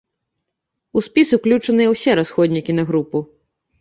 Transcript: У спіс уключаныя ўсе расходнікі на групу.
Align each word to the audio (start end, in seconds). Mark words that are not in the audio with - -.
У 0.97 1.03
спіс 1.09 1.27
уключаныя 1.37 1.91
ўсе 1.93 2.11
расходнікі 2.21 2.71
на 2.79 2.83
групу. 2.93 3.17